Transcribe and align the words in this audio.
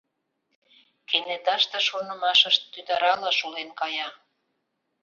Кенеташте 1.07 1.79
шонымашышт 1.87 2.61
тӱтырала 2.71 3.31
шулен 3.39 3.69
кая. 3.79 4.07